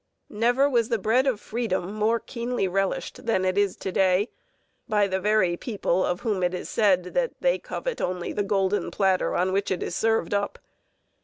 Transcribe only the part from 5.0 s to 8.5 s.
the very people of whom it is said that they covet only the